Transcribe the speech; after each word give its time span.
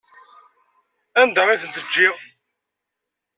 Anda 1.21 1.43
i 1.53 1.55
ten-ǧǧiɣ? 1.61 2.15